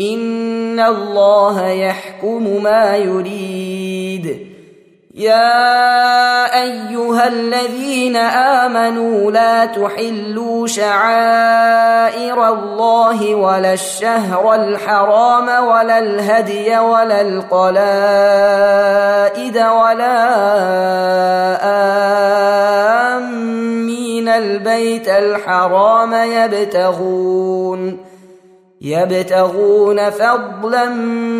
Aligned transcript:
ان 0.00 0.80
الله 0.80 1.66
يحكم 1.66 2.62
ما 2.62 2.96
يريد. 2.96 4.48
يا 5.18 6.62
ايها 6.62 7.28
الذين 7.28 8.16
امنوا 8.16 9.30
لا 9.30 9.64
تحلوا 9.64 10.66
شعائر 10.66 12.48
الله 12.48 13.34
ولا 13.34 13.72
الشهر 13.72 14.54
الحرام 14.54 15.66
ولا 15.66 15.98
الهدي 15.98 16.78
ولا 16.78 17.20
القلائد 17.20 17.98
ولا 19.56 20.28
امين 23.16 24.28
البيت 24.28 25.08
الحرام 25.08 26.14
يبتغون 26.14 28.07
يبتغون 28.80 30.10
فضلا 30.10 30.84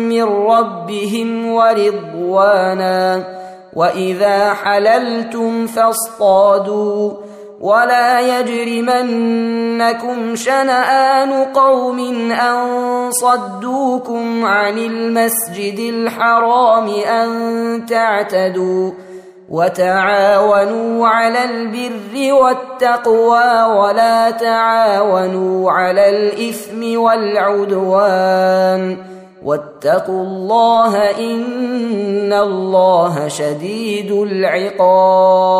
من 0.09 0.23
ربهم 0.23 1.53
ورضوانا. 1.53 3.23
وإذا 3.75 4.53
حللتم 4.53 5.67
فاصطادوا. 5.67 7.11
ولا 7.61 8.39
يجرمنكم 8.39 10.35
شنآن 10.35 11.31
قوم 11.45 11.99
أن 12.31 12.65
صدوكم 13.11 14.45
عن 14.45 14.77
المسجد 14.77 15.79
الحرام 15.79 16.87
أن 16.87 17.85
تعتدوا. 17.85 18.91
وتعاونوا 19.49 21.07
على 21.07 21.43
البر 21.43 22.33
والتقوى 22.33 23.63
ولا 23.63 24.31
تعاونوا 24.31 25.71
على 25.71 26.09
الإثم 26.09 26.99
والعدوان 26.99 28.97
واتقوا 29.43 30.23
الله 30.23 30.95
إن 31.17 32.33
الله 32.33 33.27
شديد 33.27 34.11
العقاب 34.11 35.59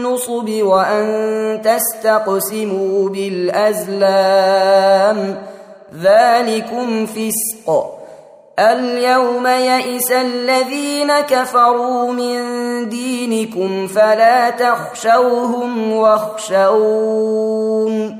النصب 0.00 0.48
وأن 0.48 1.62
تستقسموا 1.64 3.08
بالأزلام. 3.08 5.38
ذلكم 6.02 7.06
فسق. 7.06 7.96
اليوم 8.58 9.46
يئس 9.46 10.12
الذين 10.12 11.20
كفروا 11.20 12.12
من 12.12 12.40
دينكم 12.88 13.86
فلا 13.86 14.50
تخشوهم 14.50 15.92
واخشون. 15.92 18.19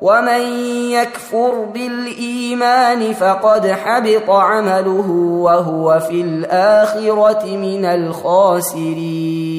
ومن 0.00 0.40
يكفر 0.90 1.64
بالايمان 1.74 3.12
فقد 3.12 3.66
حبط 3.66 4.30
عمله 4.30 5.10
وهو 5.40 6.00
في 6.00 6.20
الاخره 6.20 7.56
من 7.56 7.84
الخاسرين 7.84 9.58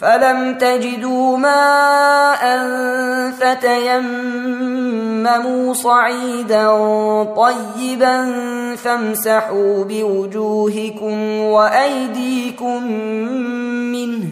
فلم 0.00 0.54
تجدوا 0.54 1.36
ماء 1.36 2.58
فتيمموا 3.30 4.54
صعيدا 5.74 6.68
طيبا 7.24 8.36
فامسحوا 8.76 9.84
بوجوهكم 9.84 11.40
وأيديكم 11.40 12.92
منه 13.92 14.28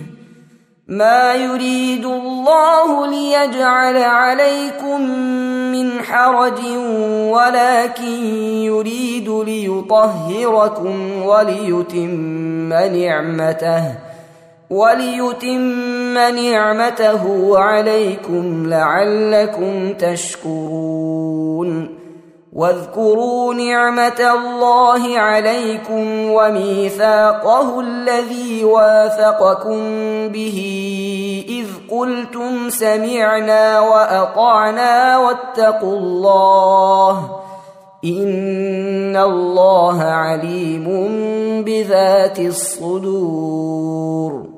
ما 0.89 1.35
يريد 1.35 2.05
الله 2.05 3.07
ليجعل 3.07 3.97
عليكم 3.97 5.01
من 5.73 6.03
حرج 6.03 6.61
ولكن 7.33 8.25
يريد 8.65 9.29
ليطهركم 9.29 11.23
وليتم 11.23 12.69
نعمته 12.73 14.08
وليتم 14.71 16.15
نعمته 16.15 17.59
عليكم 17.59 18.69
لعلكم 18.69 19.93
تشكرون. 19.93 21.99
واذكروا 22.53 23.55
نعمة 23.55 24.35
الله 24.35 25.19
عليكم 25.19 26.31
وميثاقه 26.31 27.81
الذي 27.81 28.65
واثقكم 28.65 29.79
به. 30.29 30.59
إذ 31.49 31.67
قلتم 31.97 32.71
سمعنا 32.71 33.81
وأطعنا 33.81 35.19
واتقوا 35.19 35.97
الله. 35.97 37.31
إن 38.05 39.17
الله 39.17 40.03
عليم 40.03 40.85
بذات 41.65 42.39
الصدور. 42.39 44.58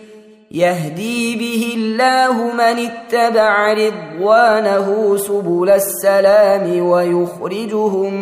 يهدي 0.53 1.35
به 1.35 1.73
الله 1.75 2.53
من 2.53 2.89
اتبع 2.89 3.73
رضوانه 3.73 5.17
سبل 5.17 5.69
السلام 5.69 6.85
ويخرجهم 6.85 8.13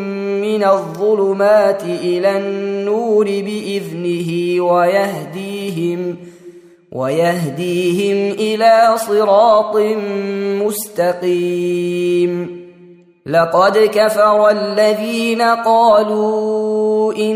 من 0.42 0.64
الظلمات 0.64 1.84
إلى 1.84 2.38
النور 2.38 3.26
بإذنه 3.26 4.62
ويهديهم 4.64 6.18
ويهديهم 6.92 8.32
إلى 8.32 8.94
صراط 8.98 9.76
مستقيم. 10.66 12.60
لقد 13.26 13.78
كفر 13.78 14.50
الذين 14.50 15.42
قالوا 15.42 17.14
إن 17.14 17.36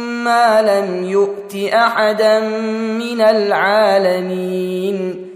ما 0.23 0.61
لم 0.61 1.03
يؤت 1.03 1.55
أحدا 1.73 2.39
من 2.99 3.21
العالمين. 3.21 5.27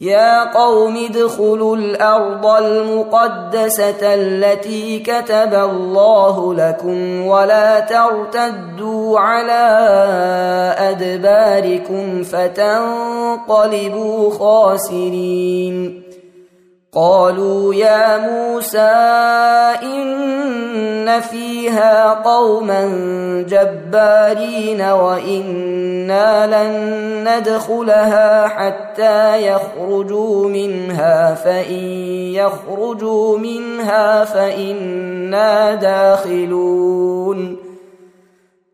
يا 0.00 0.54
قوم 0.54 0.96
ادخلوا 0.96 1.76
الأرض 1.76 2.46
المقدسة 2.46 4.14
التي 4.14 4.98
كتب 4.98 5.54
الله 5.54 6.54
لكم 6.54 7.26
ولا 7.26 7.80
ترتدوا 7.80 9.18
على 9.18 9.68
أدباركم 10.78 12.22
فتنقلبوا 12.22 14.30
خاسرين. 14.30 16.02
قالوا 16.92 17.74
يا 17.74 18.18
موسى 18.18 18.78
إن 19.82 21.08
فيها 21.58 22.14
قوما 22.14 22.82
جبارين 23.48 24.82
وإنا 24.82 26.46
لن 26.46 27.28
ندخلها 27.28 28.48
حتى 28.48 29.46
يخرجوا 29.46 30.48
منها 30.48 31.34
فإن 31.34 31.84
يخرجوا 32.34 33.38
منها 33.38 34.24
فإنا 34.24 35.74
داخلون 35.74 37.67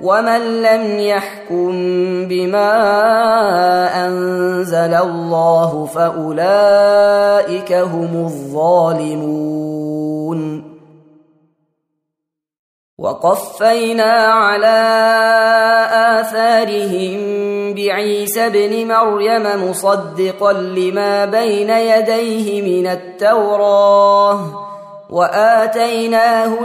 ومن 0.00 0.62
لم 0.62 0.98
يحكم 1.00 1.72
بما 2.28 2.72
انزل 4.06 4.94
الله 4.94 5.86
فاولئك 5.86 7.72
هم 7.72 8.24
الظالمون 8.24 9.66
وقفينا 12.98 14.12
على 14.12 14.78
اثارهم 16.20 17.20
بعيسى 17.74 18.46
ابن 18.46 18.88
مريم 18.88 19.70
مصدقا 19.70 20.52
لما 20.52 21.24
بين 21.24 21.70
يديه 21.70 22.80
من 22.80 22.86
التوراه 22.86 24.66
واتيناه 25.10 26.64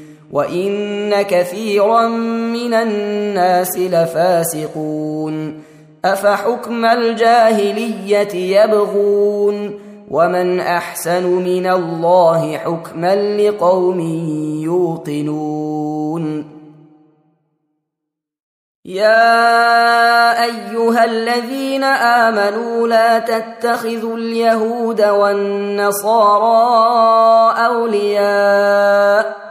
وان 0.31 1.21
كثيرا 1.21 2.07
من 2.07 2.73
الناس 2.73 3.77
لفاسقون 3.77 5.63
افحكم 6.05 6.85
الجاهليه 6.85 8.61
يبغون 8.61 9.79
ومن 10.11 10.59
احسن 10.59 11.25
من 11.27 11.67
الله 11.67 12.57
حكما 12.57 13.15
لقوم 13.15 13.99
يوقنون 14.63 16.45
يا 18.85 20.43
ايها 20.43 21.05
الذين 21.05 21.83
امنوا 21.83 22.87
لا 22.87 23.19
تتخذوا 23.19 24.17
اليهود 24.17 25.01
والنصارى 25.01 26.51
اولياء 27.65 29.50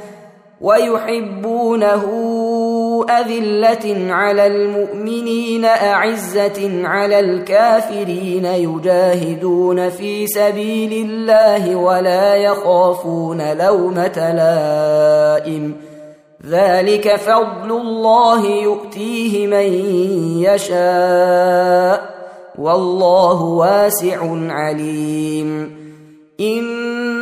ويحبونه 0.61 2.05
أذلة 3.09 4.13
على 4.13 4.47
المؤمنين 4.47 5.65
أعزة 5.65 6.87
على 6.87 7.19
الكافرين 7.19 8.45
يجاهدون 8.45 9.89
في 9.89 10.27
سبيل 10.27 11.09
الله 11.09 11.75
ولا 11.75 12.35
يخافون 12.35 13.57
لومة 13.57 14.33
لائم. 14.33 15.75
ذلك 16.49 17.15
فضل 17.15 17.71
الله 17.71 18.45
يؤتيه 18.45 19.47
من 19.47 19.73
يشاء 20.43 22.11
والله 22.57 23.43
واسع 23.43 24.19
عليم. 24.49 25.81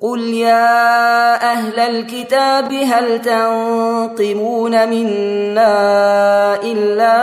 قل 0.00 0.20
يا 0.20 1.52
أهل 1.52 1.80
الكتاب 1.80 2.72
هل 2.72 3.22
تنقمون 3.22 4.88
منا 4.88 5.74
الا 6.62 7.16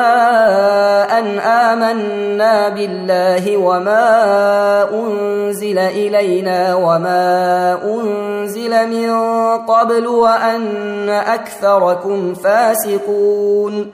ان 1.19 1.39
امنا 1.39 2.69
بالله 2.69 3.57
وما 3.57 4.89
انزل 4.93 5.77
الينا 5.77 6.75
وما 6.75 7.79
انزل 7.83 8.89
من 8.89 9.11
قبل 9.57 10.07
وان 10.07 11.09
اكثركم 11.09 12.33
فاسقون 12.33 13.91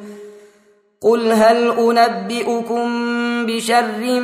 قل 1.01 1.31
هل 1.31 1.69
انبئكم 1.69 2.85
بشر 3.45 3.85
من 3.99 4.23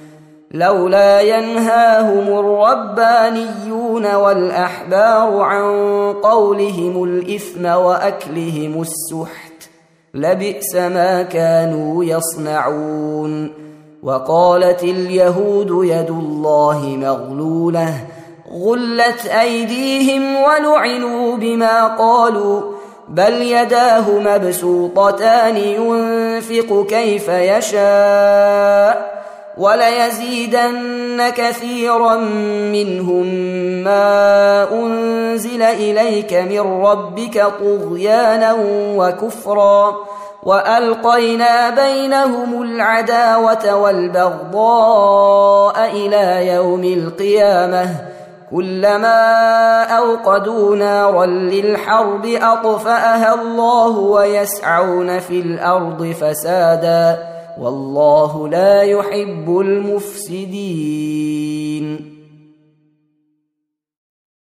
لولا 0.53 1.21
ينهاهم 1.21 2.39
الربانيون 2.39 4.15
والأحبار 4.15 5.41
عن 5.41 5.63
قولهم 6.13 7.03
الإثم 7.03 7.65
وأكلهم 7.65 8.81
السحت 8.81 9.69
لبئس 10.13 10.75
ما 10.75 11.23
كانوا 11.23 12.03
يصنعون 12.03 13.51
وقالت 14.03 14.83
اليهود 14.83 15.85
يد 15.85 16.09
الله 16.09 16.97
مغلولة 17.01 17.93
غلت 18.53 19.25
أيديهم 19.25 20.35
ولعنوا 20.35 21.37
بما 21.37 21.87
قالوا 21.87 22.61
بل 23.09 23.33
يداه 23.33 24.09
مبسوطتان 24.09 25.57
ينفق 25.57 26.85
كيف 26.89 27.29
يشاء 27.29 29.20
وليزيدن 29.61 31.29
كثيرا 31.29 32.15
منهم 32.71 33.25
ما 33.83 34.67
أنزل 34.71 35.61
إليك 35.61 36.33
من 36.33 36.59
ربك 36.59 37.45
طغيانا 37.59 38.55
وكفرا 38.95 39.95
وألقينا 40.43 41.69
بينهم 41.69 42.61
العداوة 42.61 43.75
والبغضاء 43.75 45.11
إلى 45.91 46.47
يوم 46.47 46.83
القيامة 46.83 47.89
كلما 48.51 49.83
أوقدوا 49.83 50.75
نارا 50.75 51.25
للحرب 51.25 52.25
أطفأها 52.25 53.33
الله 53.33 53.97
ويسعون 53.97 55.19
في 55.19 55.39
الأرض 55.39 56.15
فسادا 56.21 57.30
والله 57.61 58.47
لا 58.47 58.81
يحب 58.81 59.59
المفسدين. 59.59 61.01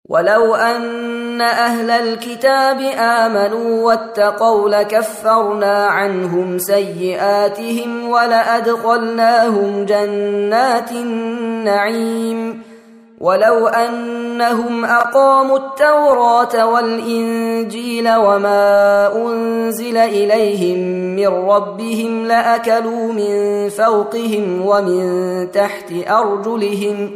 ولو 0.08 0.54
أن 0.54 1.40
أهل 1.40 1.90
الكتاب 1.90 2.80
آمنوا 2.98 3.86
واتقوا 3.86 4.68
لكفرنا 4.68 5.86
عنهم 5.86 6.58
سيئاتهم 6.58 8.08
ولأدخلناهم 8.08 9.84
جنات 9.84 10.92
النعيم. 10.92 12.73
ولو 13.20 13.66
أنهم 13.68 14.84
أقاموا 14.84 15.58
التوراة 15.58 16.66
والإنجيل 16.66 18.14
وما 18.16 19.10
أنزل 19.16 19.96
إليهم 19.96 20.78
من 21.16 21.26
ربهم 21.26 22.26
لأكلوا 22.26 23.12
من 23.12 23.68
فوقهم 23.68 24.66
ومن 24.66 25.50
تحت 25.52 25.92
أرجلهم 26.08 27.10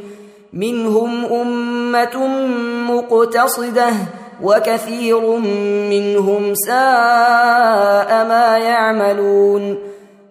منهم 0.52 1.24
أمة 1.24 2.26
مقتصدة 2.90 3.90
وكثير 4.42 5.20
منهم 5.90 6.54
ساء 6.54 8.24
ما 8.28 8.58
يعملون 8.58 9.87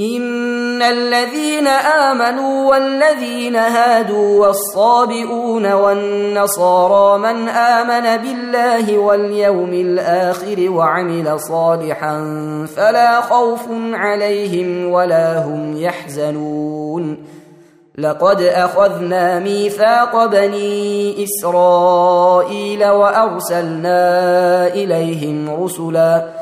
إن 0.00 0.82
الذين 0.82 1.66
آمنوا 1.66 2.70
والذين 2.70 3.56
هادوا 3.56 4.46
والصابئون 4.46 5.72
والنصارى 5.72 7.18
من 7.18 7.48
آمن 7.48 8.22
بالله 8.22 8.98
واليوم 8.98 9.72
الآخر 9.72 10.70
وعمل 10.70 11.40
صالحا 11.40 12.16
فلا 12.76 13.20
خوف 13.20 13.60
عليهم 13.92 14.90
ولا 14.90 15.44
هم 15.44 15.76
يحزنون. 15.76 17.18
لقد 17.98 18.42
أخذنا 18.42 19.38
ميثاق 19.38 20.26
بني 20.26 21.24
إسرائيل 21.24 22.84
وأرسلنا 22.84 23.98
إليهم 24.66 25.64
رسلا 25.64 26.41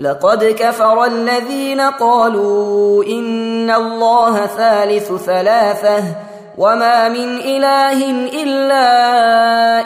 لقد 0.00 0.44
كفر 0.44 1.04
الذين 1.04 1.80
قالوا 1.80 3.04
إن 3.04 3.70
الله 3.70 4.46
ثالث 4.46 5.12
ثلاثة 5.12 6.04
وما 6.58 7.08
من 7.08 7.38
إله 7.38 8.10
إلا 8.42 8.86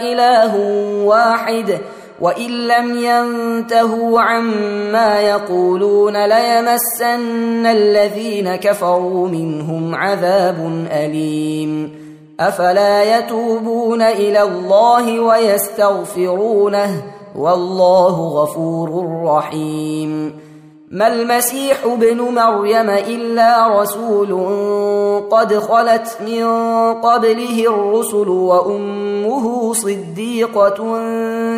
إله 0.00 0.56
واحد 1.04 1.78
وإن 2.20 2.50
لم 2.50 2.98
ينتهوا 2.98 4.20
عما 4.20 5.20
يقولون 5.20 6.24
ليمسن 6.26 7.66
الذين 7.66 8.56
كفروا 8.56 9.28
منهم 9.28 9.94
عذاب 9.94 10.86
أليم 10.92 11.98
أفلا 12.40 13.18
يتوبون 13.18 14.02
إلى 14.02 14.42
الله 14.42 15.20
ويستغفرونه 15.20 17.17
والله 17.38 18.28
غفور 18.28 19.22
رحيم. 19.24 20.40
ما 20.90 21.06
المسيح 21.06 21.84
ابن 21.84 22.20
مريم 22.20 22.90
إلا 22.90 23.80
رسول 23.80 24.32
قد 25.30 25.54
خلت 25.58 26.18
من 26.26 26.44
قبله 26.94 27.66
الرسل 27.66 28.28
وأمه 28.28 29.72
صديقة 29.72 30.76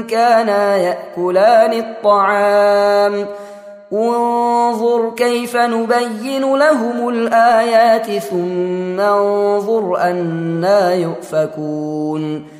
كانا 0.08 0.76
يأكلان 0.76 1.72
الطعام. 1.72 3.26
انظر 3.92 5.10
كيف 5.16 5.56
نبين 5.56 6.56
لهم 6.56 7.08
الآيات 7.08 8.22
ثم 8.22 9.00
انظر 9.00 9.96
أنا 10.00 10.94
يؤفكون. 10.94 12.59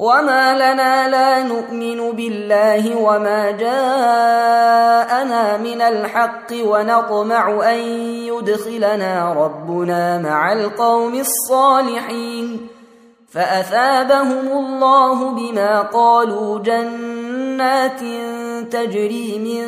وما 0.00 0.54
لنا 0.54 1.08
لا 1.08 1.42
نؤمن 1.42 2.12
بالله 2.12 2.96
وما 2.96 3.50
جاءنا 3.50 4.76
من 5.56 5.82
الحق 5.82 6.52
ونطمع 6.52 7.72
ان 7.72 7.78
يدخلنا 8.32 9.32
ربنا 9.32 10.18
مع 10.18 10.52
القوم 10.52 11.20
الصالحين 11.20 12.68
فاثابهم 13.28 14.48
الله 14.58 15.30
بما 15.30 15.80
قالوا 15.80 16.58
جنات 16.58 18.00
تجري 18.72 19.38
من 19.38 19.64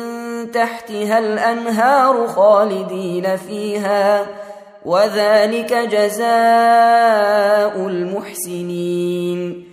تحتها 0.51 1.19
الانهار 1.19 2.27
خالدين 2.27 3.37
فيها 3.37 4.25
وذلك 4.85 5.73
جزاء 5.73 6.27
المحسنين 7.77 9.72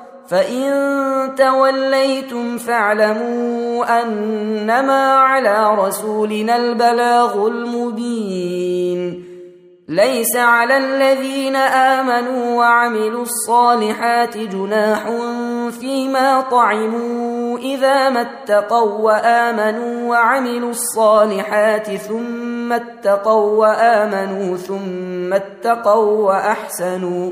فإن 0.31 1.35
توليتم 1.35 2.57
فاعلموا 2.57 4.01
أنما 4.03 5.13
على 5.13 5.75
رسولنا 5.75 6.55
البلاغ 6.55 7.47
المبين 7.47 9.25
ليس 9.87 10.35
على 10.35 10.77
الذين 10.77 11.55
آمنوا 11.55 12.57
وعملوا 12.57 13.21
الصالحات 13.21 14.37
جناح 14.37 15.03
فيما 15.79 16.41
طعموا 16.41 17.57
إذا 17.57 18.09
ما 18.09 18.21
اتقوا 18.21 18.99
وآمنوا 18.99 20.09
وعملوا 20.09 20.69
الصالحات 20.69 21.91
ثم 21.91 22.73
اتقوا 22.73 23.59
وآمنوا 23.59 24.57
ثم 24.57 25.33
اتقوا 25.33 26.27
وأحسنوا 26.27 27.31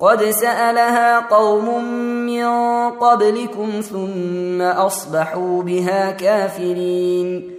قد 0.00 0.24
سألها 0.24 1.18
قوم 1.18 1.84
من 2.26 2.46
قبلكم 2.90 3.80
ثم 3.80 4.62
أصبحوا 4.62 5.62
بها 5.62 6.10
كافرين. 6.10 7.56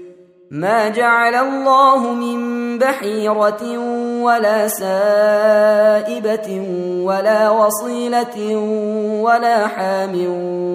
ما 0.51 0.89
جعل 0.89 1.35
الله 1.35 2.13
من 2.13 2.79
بحيرة 2.79 3.77
ولا 4.23 4.67
سائبة 4.67 6.61
ولا 7.03 7.49
وصيلة 7.49 8.55
ولا 9.21 9.67
حام 9.67 10.15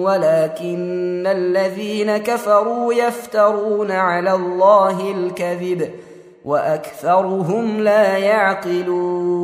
ولكن 0.03 1.27
الذين 1.27 2.17
كفروا 2.17 2.93
يفترون 2.93 3.91
على 3.91 4.33
الله 4.33 5.11
الكذب 5.11 5.89
وأكثرهم 6.45 7.79
لا 7.79 8.17
يعقلون. 8.17 9.43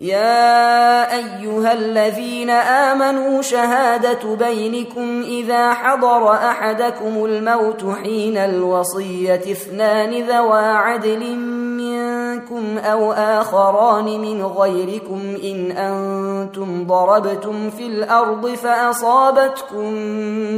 يا 0.00 1.16
أيها 1.16 1.72
الذين 1.72 2.50
آمنوا 2.50 3.42
شهادة 3.42 4.34
بينكم 4.34 5.22
إذا 5.22 5.72
حضر 5.72 6.32
أحدكم 6.32 7.24
الموت 7.24 7.84
حين 8.02 8.36
الوصية 8.36 9.34
اثنان 9.34 10.22
ذوا 10.22 10.56
عدل 10.56 11.36
منكم 11.76 12.78
أو 12.78 13.12
آخران 13.12 14.04
من 14.04 14.42
غيركم 14.42 15.20
إن 15.44 15.70
أنتم 15.70 16.86
ضربتم 16.86 17.70
في 17.70 17.86
الأرض 17.86 18.48
فأصابتكم 18.48 19.94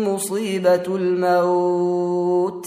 مصيبة 0.08 0.84
الموت 0.88 2.66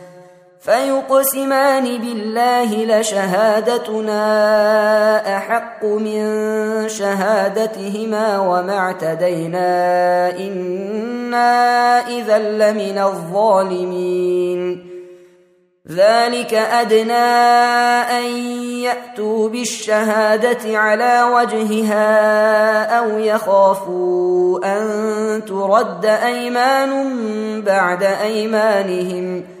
فيقسمان 0.61 1.97
بالله 1.97 2.99
لشهادتنا 2.99 4.21
أحق 5.37 5.85
من 5.85 6.23
شهادتهما 6.89 8.39
وما 8.39 8.77
اعتدينا 8.77 10.37
إنا 10.37 11.99
إذا 12.07 12.37
لمن 12.37 12.97
الظالمين. 12.97 14.87
ذلك 15.91 16.53
أدنى 16.53 17.13
أن 18.19 18.25
يأتوا 18.83 19.49
بالشهادة 19.49 20.77
على 20.77 21.23
وجهها 21.23 22.85
أو 22.99 23.19
يخافوا 23.19 24.59
أن 24.65 25.45
ترد 25.45 26.05
أيمان 26.05 26.91
بعد 27.61 28.03
أيمانهم. 28.03 29.60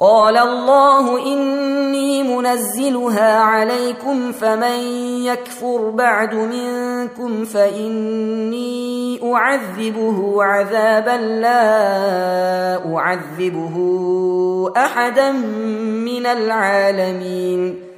قال 0.00 0.36
الله 0.38 1.26
إني 1.26 2.22
منزلها 2.22 3.38
عليكم 3.38 4.32
فمن 4.32 4.78
يكفر 5.24 5.90
بعد 5.90 6.34
منكم 6.34 7.44
فإني 7.44 9.20
أعذبه 9.34 10.44
عذابا 10.44 11.16
لا 11.16 12.96
أعذبه 12.96 13.76
أحدا 14.76 15.32
من 15.32 16.26
العالمين. 16.26 17.90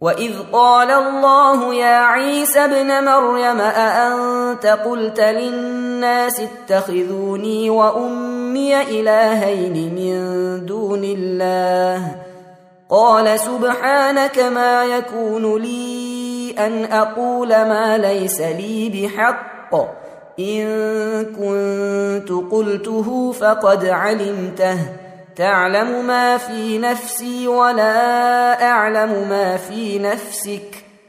وإذ 0.00 0.32
قال 0.52 0.90
الله 0.90 1.74
يا 1.74 1.96
عيسى 1.96 2.64
ابن 2.64 3.04
مريم 3.04 3.60
أأنت 3.60 4.66
قلت 4.66 5.20
للناس 5.20 5.85
اتخذوني 6.04 7.70
وأمي 7.70 8.82
إلهين 8.82 9.94
من 9.94 10.66
دون 10.66 11.04
الله. 11.04 12.16
قال 12.90 13.40
سبحانك 13.40 14.38
ما 14.38 14.84
يكون 14.84 15.62
لي 15.62 16.54
أن 16.58 16.84
أقول 16.84 17.48
ما 17.48 17.98
ليس 17.98 18.40
لي 18.40 18.88
بحق. 18.88 19.74
إن 20.40 20.66
كنت 21.24 22.52
قلته 22.52 23.32
فقد 23.32 23.86
علمته. 23.86 24.78
تعلم 25.36 26.06
ما 26.06 26.36
في 26.36 26.78
نفسي 26.78 27.48
ولا 27.48 28.62
أعلم 28.62 29.28
ما 29.28 29.56
في 29.56 29.98
نفسك. 29.98 30.84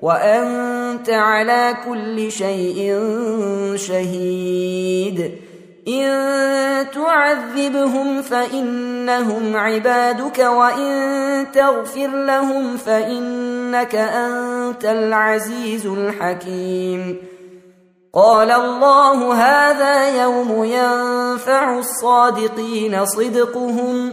وأنت 0.00 1.10
على 1.10 1.74
كل 1.88 2.32
شيء 2.32 2.94
شهيد. 3.76 5.32
إن 5.88 6.86
تعذبهم 6.90 8.22
فإنهم 8.22 9.56
عبادك 9.56 10.38
وإن 10.38 11.46
تغفر 11.52 12.06
لهم 12.06 12.76
فإنك 12.76 13.94
أنت 13.94 14.84
العزيز 14.84 15.86
الحكيم. 15.86 17.16
قال 18.14 18.50
الله 18.50 19.34
هذا 19.34 20.22
يوم 20.22 20.64
ينفع 20.64 21.78
الصادقين 21.78 23.06
صدقهم 23.06 24.12